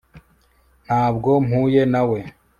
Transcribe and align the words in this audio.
ntabwo 0.85 1.29
mpuye 1.45 1.81
na 1.93 2.01
we 2.09 2.19